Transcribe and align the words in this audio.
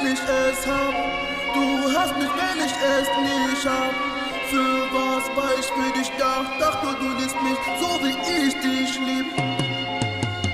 wenn 0.00 0.12
ich 0.12 0.20
es 0.20 0.66
hab. 0.66 0.94
Du 1.54 1.98
hast 1.98 2.16
mich, 2.16 2.28
wenn 2.28 2.64
ich 2.64 2.72
es 2.72 3.08
nicht 3.22 3.66
hab. 3.66 3.94
Für 4.50 4.74
was 4.92 5.24
war 5.36 5.52
ich 5.58 5.66
für 5.66 5.98
dich 5.98 6.10
da? 6.18 6.44
Dachte 6.58 6.96
du 7.00 7.08
liebst 7.18 7.40
mich 7.42 7.58
so 7.80 7.88
wie 8.02 8.46
ich 8.46 8.54
dich 8.54 8.98
lieb. 9.00 9.26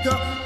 Ja, 0.05 0.40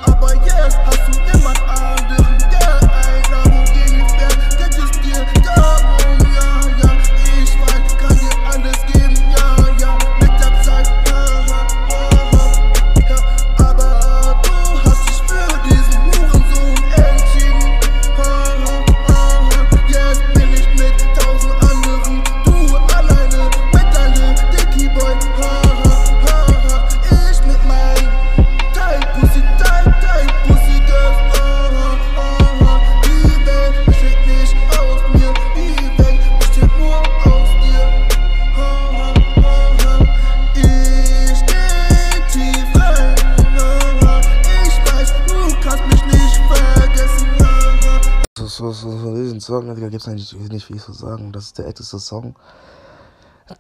So, 48.64 48.72
so, 48.72 48.98
so 48.98 49.14
diesen 49.14 49.40
Song, 49.42 49.74
Digga, 49.74 49.90
gibt's 49.90 50.08
eigentlich 50.08 50.32
nicht 50.32 50.64
viel 50.64 50.80
zu 50.80 50.94
sagen. 50.94 51.32
Das 51.32 51.44
ist 51.44 51.58
der 51.58 51.66
älteste 51.66 51.98
Song. 51.98 52.34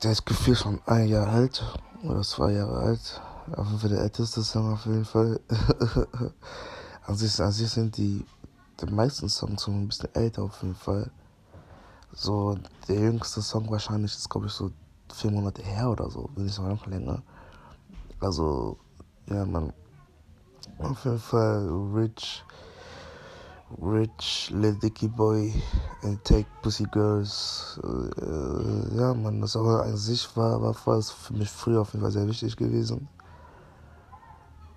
Der 0.02 0.12
ist 0.12 0.24
gefühlt 0.24 0.56
schon 0.56 0.80
ein 0.86 1.08
Jahr 1.08 1.28
alt 1.28 1.62
oder 2.02 2.22
zwei 2.22 2.52
Jahre 2.52 2.78
alt. 2.78 3.20
Auf 3.54 3.66
jeden 3.66 3.80
Fall 3.80 3.90
der 3.90 4.00
älteste 4.00 4.42
Song 4.42 4.72
auf 4.72 4.86
jeden 4.86 5.04
Fall. 5.04 5.40
an, 7.06 7.16
sich, 7.16 7.38
an 7.38 7.52
sich 7.52 7.68
sind 7.68 7.98
die, 7.98 8.24
die 8.80 8.86
meisten 8.86 9.28
Songs 9.28 9.64
schon 9.64 9.82
ein 9.82 9.88
bisschen 9.88 10.08
älter 10.14 10.44
auf 10.44 10.62
jeden 10.62 10.74
Fall. 10.74 11.10
So, 12.14 12.56
der 12.88 12.96
jüngste 12.96 13.42
Song 13.42 13.70
wahrscheinlich 13.70 14.16
ist, 14.16 14.30
glaube 14.30 14.46
ich, 14.46 14.52
so 14.52 14.70
vier 15.12 15.30
Monate 15.30 15.60
her 15.60 15.90
oder 15.90 16.08
so, 16.08 16.30
wenn 16.34 16.44
nicht 16.44 16.54
sogar 16.54 16.72
noch 16.72 16.86
länger. 16.86 17.22
Also, 18.20 18.78
ja, 19.28 19.44
man. 19.44 19.74
Auf 20.78 21.04
jeden 21.04 21.18
Fall 21.18 21.68
Rich. 21.94 22.42
Rich, 23.80 24.50
Lil 24.50 24.74
Dicky 24.74 25.08
Boy, 25.08 25.52
and 26.02 26.22
Take 26.24 26.46
Pussy 26.62 26.84
Girls. 26.84 27.80
Äh, 27.82 28.96
ja, 28.96 29.14
man, 29.14 29.40
das 29.40 29.56
auch 29.56 29.66
an 29.80 29.96
sich 29.96 30.36
war, 30.36 30.60
war 30.62 30.74
für 30.74 31.32
mich 31.34 31.50
früher 31.50 31.80
auf 31.80 31.92
jeden 31.92 32.02
Fall 32.02 32.12
sehr 32.12 32.26
wichtig 32.26 32.56
gewesen. 32.56 33.08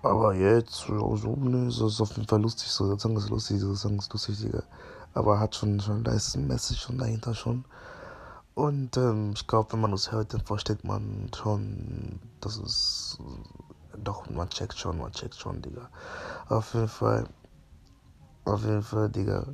Aber 0.02 0.34
jetzt, 0.34 0.86
so, 0.86 1.16
so, 1.16 1.34
ne, 1.36 1.70
so 1.70 1.88
ist 1.88 2.00
auf 2.00 2.16
jeden 2.16 2.28
Fall 2.28 2.40
lustig, 2.40 2.68
so, 2.68 2.88
der 2.88 2.98
Song 2.98 3.16
ist 3.16 3.30
lustig, 3.30 3.60
der 3.60 3.74
Song 3.74 3.98
ist 3.98 4.12
lustig, 4.12 4.40
Digga. 4.40 4.62
Aber 5.12 5.40
hat 5.40 5.56
schon, 5.56 5.80
schon, 5.80 6.04
da 6.04 6.12
ist 6.12 6.36
ein 6.36 6.46
Message 6.46 6.80
schon 6.80 6.98
dahinter 6.98 7.34
schon. 7.34 7.64
Und 8.54 8.96
ähm, 8.96 9.32
ich 9.34 9.46
glaube, 9.46 9.72
wenn 9.72 9.80
man 9.80 9.90
das 9.90 10.12
hört, 10.12 10.34
dann 10.34 10.40
versteht 10.40 10.84
man 10.84 11.30
schon, 11.36 12.20
dass 12.40 12.56
es, 12.58 13.18
doch, 14.02 14.28
man 14.30 14.48
checkt 14.50 14.78
schon, 14.78 14.98
man 14.98 15.12
checkt 15.12 15.34
schon, 15.34 15.62
Digga. 15.62 15.88
Auf 16.48 16.74
jeden 16.74 16.88
Fall, 16.88 17.28
auf 18.48 18.64
jeden 18.64 18.82
Fall, 18.82 19.08
Digga. 19.08 19.46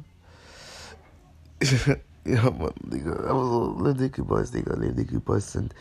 ja, 2.25 2.51
Mann, 2.51 2.73
Digga. 2.83 3.13
Aber 3.29 3.45
so, 3.45 3.93
Dicky 3.93 4.23
Boys, 4.23 4.51
Digga. 4.51 4.77
Dicky 4.77 5.19
Boys 5.19 5.53
sind, 5.53 5.75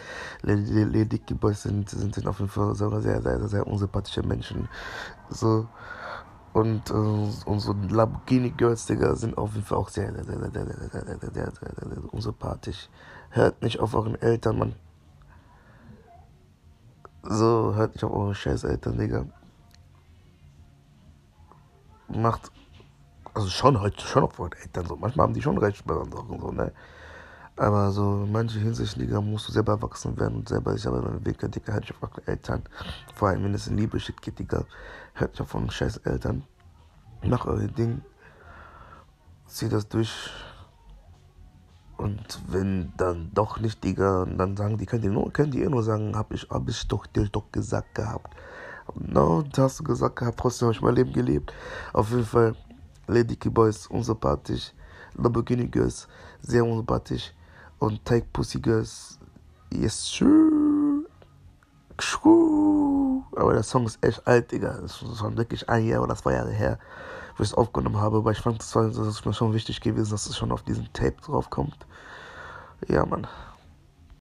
Dicky 0.44 1.34
Boys 1.34 1.64
sind, 1.64 1.90
sind, 1.90 2.16
sind 2.16 2.28
auf 2.28 2.40
jeden 2.40 2.52
Fall 2.52 2.76
sehr, 2.76 2.90
sehr, 3.02 3.22
sehr, 3.22 3.48
sehr 3.48 3.68
unsympathische 3.68 4.24
Menschen. 4.24 4.68
So. 5.30 5.68
Und, 6.54 6.92
äh, 6.92 6.94
und 6.94 7.60
so 7.60 7.74
Lamborghini 7.90 8.52
Girls, 8.52 8.86
Digga, 8.86 9.16
sind 9.16 9.38
auf 9.38 9.54
jeden 9.54 9.66
Fall 9.66 9.78
auch 9.80 9.90
sehr, 9.90 10.14
sehr, 10.14 10.24
sehr, 10.24 10.40
sehr, 10.40 10.52
sehr, 10.52 10.66
sehr, 10.66 10.76
sehr, 10.76 10.90
sehr, 10.92 11.18
sehr, 11.20 11.32
sehr, 11.32 11.52
sehr, 11.52 11.90
sehr 11.90 12.14
unsympathisch. 12.14 12.90
Hört 13.32 13.62
nicht 13.64 13.80
auf 13.80 13.96
euren 13.96 14.16
Eltern, 14.22 14.60
Mann. 14.60 14.76
So, 17.24 17.74
hört 17.74 17.96
nicht 17.96 18.04
auf 18.04 18.12
eure 18.12 18.36
scheiß 18.36 18.66
Eltern, 18.66 18.98
Digga. 18.98 19.26
Macht 22.10 22.52
also 23.34 23.50
schon 23.50 23.80
heute 23.80 24.02
schon 24.06 24.24
auf 24.24 24.40
eure 24.40 24.58
Eltern 24.62 24.86
so. 24.86 24.96
Manchmal 24.96 25.28
haben 25.28 25.34
die 25.34 25.42
schon 25.42 25.58
recht 25.58 25.86
bei 25.86 25.96
anderen 25.96 26.40
so, 26.40 26.52
ne? 26.52 26.72
Aber 27.56 27.92
so 27.92 28.24
in 28.24 28.32
manchen 28.32 28.62
Hinsichten, 28.62 29.02
Digga, 29.02 29.22
musst 29.22 29.48
du 29.48 29.52
selber 29.52 29.74
erwachsen 29.74 30.20
werden 30.20 30.38
und 30.38 30.50
selber 30.50 30.74
sich 30.74 30.88
aber 30.88 31.06
entwickeln, 31.06 31.52
Digga, 31.52 31.74
hört 31.74 31.84
nicht 31.84 31.96
auf 31.96 32.10
eure 32.10 32.28
Eltern. 32.28 32.64
Vor 33.14 33.28
allem, 33.28 33.44
wenn 33.44 33.54
es 33.54 33.68
in 33.68 33.78
Liebe 33.78 34.00
shit 34.00 34.20
geht, 34.22 34.40
Digga, 34.40 34.66
hört 35.14 35.40
auf 35.40 35.54
eure 35.54 35.70
scheiß 35.70 35.98
Eltern. 35.98 36.44
Macht 37.24 37.48
euer 37.48 37.68
Ding. 37.68 38.02
Zieht 39.46 39.72
das 39.72 39.88
durch. 39.88 40.32
Und 41.98 42.42
wenn 42.48 42.92
dann 42.98 43.32
doch 43.36 43.60
nicht, 43.60 43.84
Digga, 43.84 44.26
dann 44.26 44.58
sagen 44.58 44.78
die, 44.78 44.88
könnt 44.88 45.04
ihr 45.04 45.12
nur, 45.12 45.32
könnt 45.32 45.54
ihr 45.54 45.70
nur 45.70 45.84
sagen, 45.84 46.18
hab 46.18 46.34
ich, 46.34 46.50
hab 46.50 46.68
ich 46.68 46.88
doch 46.88 47.06
dir 47.06 47.30
doch 47.30 47.52
gesagt 47.52 47.94
gehabt. 47.94 48.36
No, 48.96 49.44
das 49.44 49.60
hast 49.60 49.80
du 49.80 49.84
gesagt 49.84 50.16
gehabt, 50.16 50.40
trotzdem 50.40 50.68
habe 50.68 50.76
ich 50.76 50.82
mein 50.82 50.96
Leben 50.96 51.14
gelebt. 51.14 51.54
Auf 51.94 52.10
jeden 52.10 52.26
Fall, 52.26 52.56
Lady 53.08 53.36
Boys 53.50 53.88
unsympathisch, 53.88 54.74
Lamborghini 55.16 55.68
Girls 55.68 56.08
sehr 56.42 56.66
unsympathisch 56.66 57.34
und 57.80 58.04
Take 58.06 58.28
Pussy 58.32 58.60
Girls 58.60 59.20
yes 59.72 60.08
sure. 60.08 60.44
Aber 63.36 63.54
der 63.54 63.64
Song 63.64 63.86
ist 63.86 64.04
echt 64.04 64.26
alt, 64.28 64.52
Digga. 64.52 64.78
Das 64.82 65.02
ist 65.02 65.18
schon 65.18 65.38
wirklich 65.38 65.68
ein 65.70 65.86
Jahr 65.86 66.04
oder 66.04 66.16
zwei 66.16 66.34
Jahre 66.34 66.52
her, 66.52 66.80
wo 67.38 67.44
ich 67.44 67.50
es 67.50 67.56
aufgenommen 67.56 67.98
habe. 67.98 68.18
Aber 68.18 68.32
ich 68.32 68.40
fand, 68.40 68.62
ist 68.62 69.26
mir 69.26 69.34
schon 69.34 69.54
wichtig 69.54 69.82
gewesen, 69.82 70.12
dass 70.12 70.28
es 70.28 70.38
schon 70.38 70.52
auf 70.52 70.64
diesem 70.64 70.92
Tape 70.94 71.16
drauf 71.26 71.50
kommt. 71.50 71.86
Ja, 72.88 73.06
Mann. 73.06 73.28